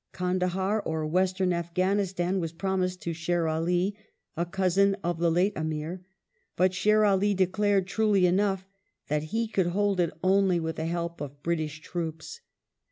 Kandahdr 0.13 0.81
or 0.83 1.05
Western 1.05 1.53
Afghanistan 1.53 2.39
was 2.39 2.53
promised 2.53 3.03
to 3.03 3.13
Sher 3.13 3.47
Ali, 3.47 3.95
a 4.35 4.47
cousin 4.47 4.95
of 5.03 5.19
the 5.19 5.29
late 5.29 5.53
Amir, 5.55 6.03
but 6.55 6.73
Sher 6.73 7.05
Ali 7.05 7.35
declaimed, 7.35 7.85
truly 7.85 8.25
enough, 8.25 8.67
that 9.09 9.25
he 9.25 9.47
could 9.47 9.67
hold 9.67 9.99
it 9.99 10.09
only 10.23 10.59
with 10.59 10.77
the 10.77 10.87
help 10.87 11.21
of 11.21 11.43
British 11.43 11.81
troops. 11.81 12.41